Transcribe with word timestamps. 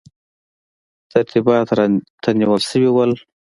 ترتیبات 1.11 1.67
راته 1.77 2.31
نیول 2.39 2.61
شوي 2.69 2.89
وو. 2.91 3.05